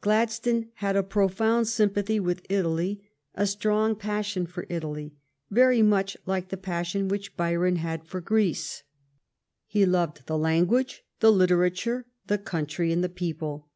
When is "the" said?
6.50-6.56, 10.26-10.38, 11.18-11.32, 12.28-12.38, 13.02-13.08